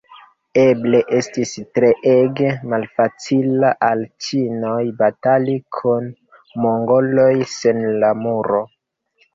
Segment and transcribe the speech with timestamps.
[0.59, 6.11] Eble estis treege malfacila al ĉinoj batali kun
[6.67, 8.67] mongoloj sen la Muro.